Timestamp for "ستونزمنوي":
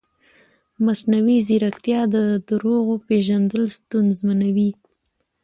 3.77-4.71